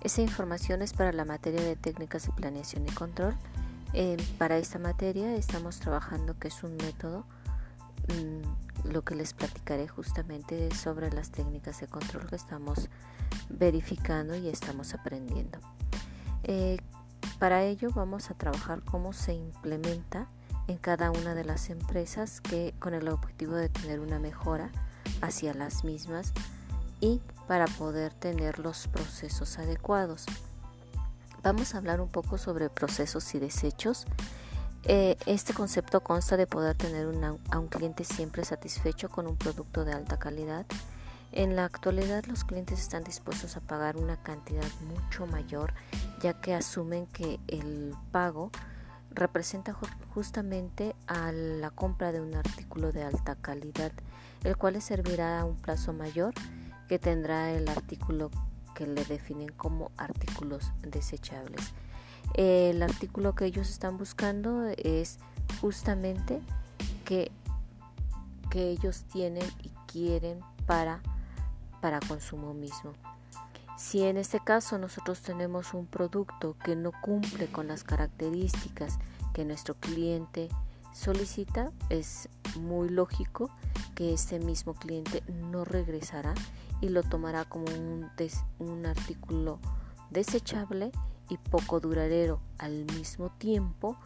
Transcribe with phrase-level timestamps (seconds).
[0.02, 3.36] Esta información es para la materia de técnicas de planeación y control.
[3.94, 7.28] Eh, para esta materia estamos trabajando que es un método,
[8.08, 8.42] mm,
[8.92, 12.90] lo que les platicaré justamente sobre las técnicas de control que estamos
[13.50, 15.60] verificando y estamos aprendiendo.
[16.44, 16.80] Eh,
[17.40, 20.28] para ello vamos a trabajar cómo se implementa
[20.68, 24.72] en cada una de las empresas que con el objetivo de tener una mejora
[25.22, 26.34] hacia las mismas
[27.02, 30.26] y para poder tener los procesos adecuados.
[31.44, 34.06] Vamos a hablar un poco sobre procesos y desechos.
[34.84, 37.08] Eh, este concepto consta de poder tener
[37.52, 40.66] a un cliente siempre satisfecho con un producto de alta calidad
[41.36, 45.74] en la actualidad los clientes están dispuestos a pagar una cantidad mucho mayor
[46.26, 48.50] ya que asumen que el pago
[49.12, 49.78] representa
[50.12, 53.92] justamente a la compra de un artículo de alta calidad,
[54.44, 56.34] el cual les servirá a un plazo mayor
[56.90, 58.32] que tendrá el artículo
[58.74, 61.74] que le definen como artículos desechables.
[62.34, 65.20] El artículo que ellos están buscando es
[65.62, 66.42] justamente
[67.06, 67.32] que,
[68.50, 71.04] que ellos tienen y quieren para
[71.82, 72.94] para consumo mismo.
[73.78, 79.00] Si en este caso nosotros tenemos un producto que no cumple con las características
[79.34, 80.48] que nuestro cliente
[80.94, 83.50] solicita, es muy lógico
[83.94, 86.34] que este mismo cliente no regresará
[86.80, 88.10] y lo tomará como un,
[88.60, 89.60] un artículo
[90.10, 90.92] desechable
[91.30, 92.40] y poco duradero.
[92.58, 93.98] Al mismo tiempo,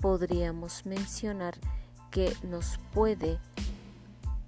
[0.00, 1.54] podríamos mencionar
[2.10, 3.38] que nos puede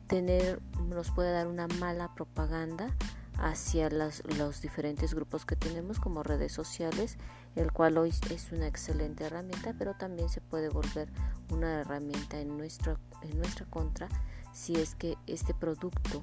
[0.08, 2.88] tener, nos puede dar una mala propaganda
[3.38, 7.18] hacia los diferentes grupos que tenemos como redes sociales,
[7.56, 11.08] el cual hoy es una excelente herramienta, pero también se puede volver
[11.50, 14.08] una herramienta en, nuestra en nuestra contra
[14.52, 16.22] si es que este producto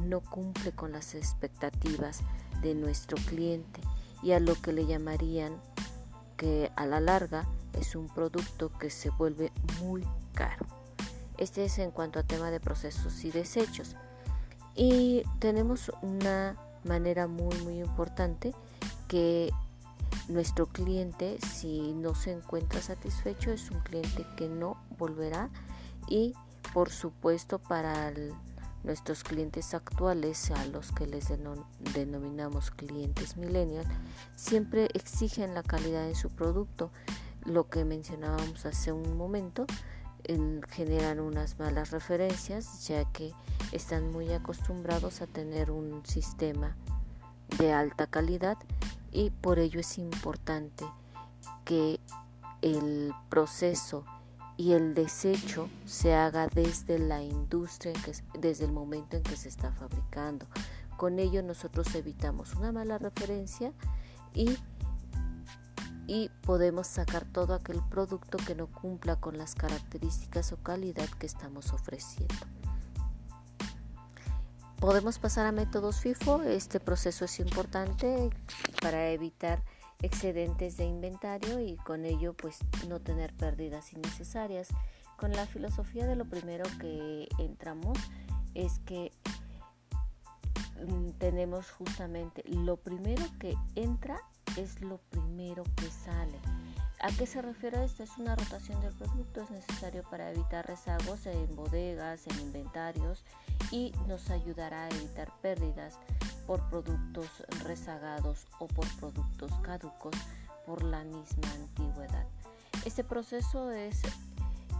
[0.00, 2.20] no cumple con las expectativas
[2.62, 3.80] de nuestro cliente
[4.22, 5.60] y a lo que le llamarían
[6.36, 10.66] que a la larga es un producto que se vuelve muy caro.
[11.36, 13.96] Este es en cuanto a tema de procesos y desechos.
[14.74, 18.52] Y tenemos una manera muy muy importante
[19.08, 19.50] que
[20.28, 25.50] nuestro cliente si no se encuentra satisfecho es un cliente que no volverá.
[26.08, 26.34] Y
[26.72, 28.12] por supuesto para
[28.82, 31.28] nuestros clientes actuales a los que les
[31.94, 33.86] denominamos clientes millennial
[34.36, 36.90] siempre exigen la calidad de su producto.
[37.44, 39.66] Lo que mencionábamos hace un momento
[40.70, 43.32] generan unas malas referencias ya que
[43.74, 46.76] están muy acostumbrados a tener un sistema
[47.58, 48.56] de alta calidad
[49.12, 50.84] y por ello es importante
[51.64, 52.00] que
[52.62, 54.04] el proceso
[54.56, 57.92] y el desecho se haga desde la industria,
[58.38, 60.46] desde el momento en que se está fabricando.
[60.96, 63.72] Con ello nosotros evitamos una mala referencia
[64.32, 64.56] y
[66.06, 71.26] y podemos sacar todo aquel producto que no cumpla con las características o calidad que
[71.26, 72.53] estamos ofreciendo.
[74.84, 78.28] Podemos pasar a métodos FIFO, este proceso es importante
[78.82, 79.64] para evitar
[80.02, 84.68] excedentes de inventario y con ello pues no tener pérdidas innecesarias.
[85.16, 87.96] Con la filosofía de lo primero que entramos
[88.52, 89.10] es que
[90.86, 94.20] mm, tenemos justamente lo primero que entra
[94.58, 96.38] es lo primero que sale.
[97.04, 98.02] ¿A qué se refiere esto?
[98.02, 103.22] Es una rotación del producto, es necesario para evitar rezagos en bodegas, en inventarios
[103.70, 105.98] y nos ayudará a evitar pérdidas
[106.46, 107.28] por productos
[107.62, 110.14] rezagados o por productos caducos
[110.64, 112.26] por la misma antigüedad.
[112.86, 114.00] Este proceso es,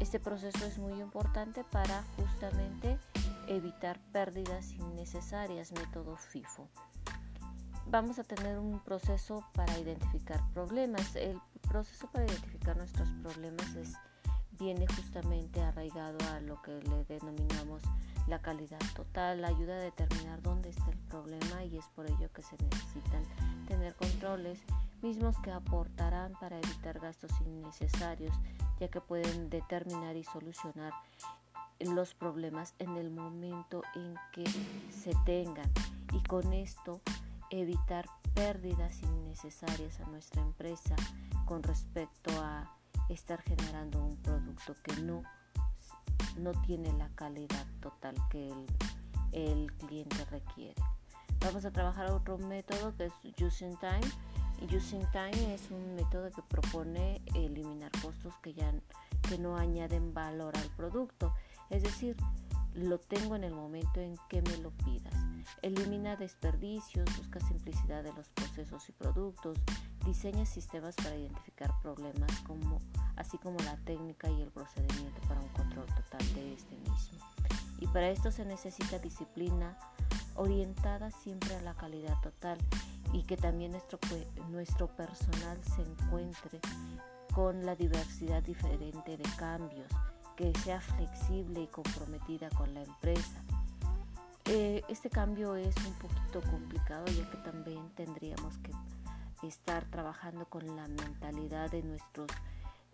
[0.01, 2.99] este proceso es muy importante para justamente
[3.49, 6.71] evitar pérdidas innecesarias, método FIFO
[7.87, 11.15] vamos a tener un proceso para identificar problemas.
[11.17, 13.95] El proceso para identificar nuestros problemas es,
[14.59, 17.83] viene justamente arraigado a lo que le denominamos
[18.27, 22.43] la calidad total, ayuda a determinar dónde está el problema y es por ello que
[22.43, 23.23] se necesitan
[23.67, 24.61] tener controles
[25.03, 28.35] mismos que aportarán para evitar gastos innecesarios,
[28.81, 30.93] ya que pueden determinar y solucionar
[31.81, 34.45] los problemas en el momento en que
[34.91, 35.71] se tengan.
[36.13, 37.01] Y con esto
[37.51, 40.97] evitar pérdidas innecesarias a nuestra empresa
[41.45, 42.71] con respecto a
[43.09, 45.23] estar generando un producto que no,
[46.39, 48.53] no tiene la calidad total que
[49.33, 50.81] el, cliente requiere.
[51.41, 54.75] Vamos a trabajar otro método que es Using Time.
[54.75, 58.73] Using Time es un método que propone eliminar costos que ya
[59.29, 61.33] que no añaden valor al producto,
[61.71, 62.17] es decir,
[62.75, 65.15] lo tengo en el momento en que me lo pidas.
[65.63, 69.59] Elimina desperdicios, busca simplicidad de los procesos y productos,
[70.05, 72.31] diseña sistemas para identificar problemas
[73.17, 77.19] así como la técnica y el procedimiento para un control total de este mismo.
[77.79, 79.77] Y para esto se necesita disciplina
[80.35, 82.59] orientada siempre a la calidad total
[83.13, 83.99] y que también nuestro,
[84.51, 86.61] nuestro personal se encuentre
[87.33, 89.89] con la diversidad diferente de cambios
[90.37, 93.43] que sea flexible y comprometida con la empresa.
[94.47, 98.73] Eh, este cambio es un poquito complicado ya que también tendríamos que
[99.47, 102.31] estar trabajando con la mentalidad de nuestros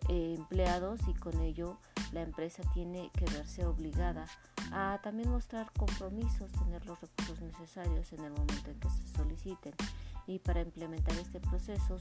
[0.07, 1.77] eh, empleados y con ello
[2.11, 4.25] la empresa tiene que verse obligada
[4.71, 9.73] a también mostrar compromisos, tener los recursos necesarios en el momento en que se soliciten
[10.27, 11.99] y para implementar este proceso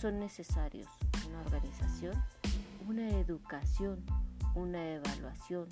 [0.00, 0.88] son necesarios
[1.28, 2.14] una organización,
[2.86, 4.04] una educación,
[4.54, 5.68] una evaluación,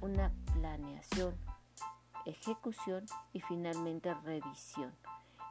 [0.00, 1.34] una planeación,
[2.26, 4.92] ejecución y finalmente revisión.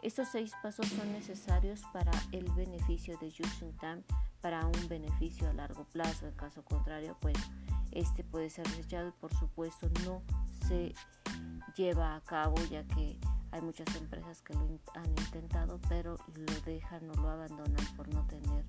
[0.01, 4.03] Estos seis pasos son necesarios para el beneficio de Using Time
[4.41, 6.27] para un beneficio a largo plazo.
[6.27, 7.37] En caso contrario, pues
[7.91, 10.21] este puede ser desechado y por supuesto no
[10.67, 10.93] se
[11.75, 13.19] lleva a cabo ya que
[13.51, 14.61] hay muchas empresas que lo
[14.95, 18.63] han intentado pero lo dejan o lo abandonan por no tener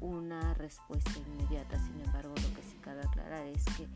[0.00, 1.78] una respuesta inmediata.
[1.78, 3.88] Sin embargo, lo que sí cabe aclarar es que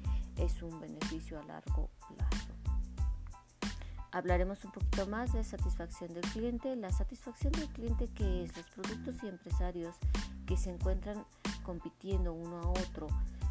[0.42, 2.54] es un beneficio a largo plazo.
[4.12, 6.74] Hablaremos un poquito más de satisfacción del cliente.
[6.74, 9.94] La satisfacción del cliente que es los productos y empresarios
[10.46, 11.24] que se encuentran
[11.62, 13.06] compitiendo uno a otro.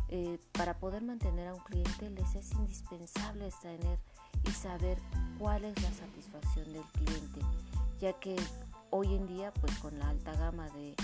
[0.10, 4.00] Eh, para poder mantener a un cliente les es indispensable tener
[4.44, 4.98] y saber
[5.38, 7.42] cuál es la satisfacción del cliente,
[8.00, 8.36] ya que
[8.90, 10.96] hoy en día pues con la alta gama de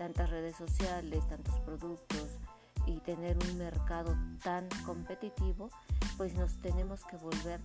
[0.00, 2.38] tantas redes sociales, tantos productos
[2.86, 5.68] y tener un mercado tan competitivo,
[6.16, 7.60] pues nos tenemos que volver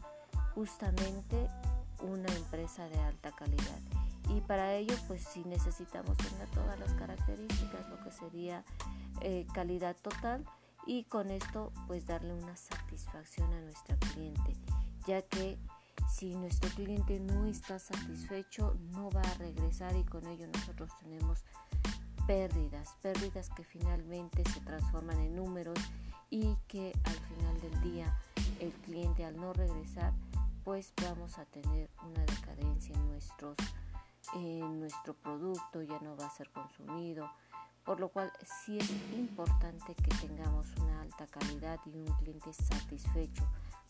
[0.53, 1.47] justamente
[2.01, 3.79] una empresa de alta calidad.
[4.35, 8.65] Y para ello, pues sí necesitamos tener todas las características, lo que sería
[9.21, 10.43] eh, calidad total
[10.85, 14.51] y con esto pues darle una satisfacción a nuestro cliente,
[15.07, 15.57] ya que
[16.09, 21.43] si nuestro cliente no está satisfecho no va a regresar y con ello nosotros tenemos
[22.27, 25.79] pérdidas, pérdidas que finalmente se transforman en números
[26.29, 28.17] y que al final del día
[28.59, 30.13] el cliente al no regresar
[30.63, 33.55] pues vamos a tener una decadencia en, nuestros,
[34.33, 37.29] en nuestro producto, ya no va a ser consumido,
[37.83, 43.47] por lo cual sí es importante que tengamos una alta calidad y un cliente satisfecho.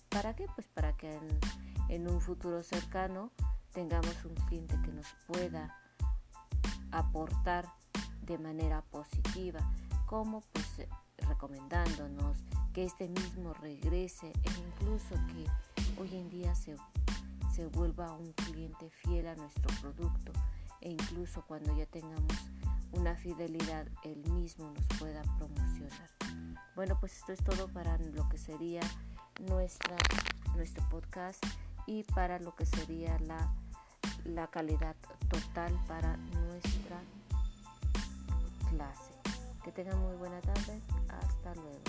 [0.10, 0.48] ¿Para qué?
[0.54, 1.40] Pues para que en,
[1.88, 3.32] en un futuro cercano
[3.72, 5.80] tengamos un cliente que nos pueda
[6.92, 7.66] aportar
[8.26, 9.60] de manera positiva,
[10.06, 10.90] como pues eh,
[11.28, 12.38] recomendándonos
[12.74, 16.76] que este mismo regrese e incluso que hoy en día se,
[17.54, 20.32] se vuelva un cliente fiel a nuestro producto
[20.82, 22.36] e incluso cuando ya tengamos
[22.92, 26.10] una fidelidad, el mismo nos pueda promocionar.
[26.76, 28.82] Bueno, pues esto es todo para lo que sería
[29.50, 29.96] nuestra,
[30.56, 31.44] nuestro podcast
[31.88, 33.54] y para lo que sería la,
[34.24, 34.96] la calidad
[35.30, 37.02] total para nuestra
[39.64, 40.82] Que tengan muy buena tarde.
[41.10, 41.80] Hasta luego.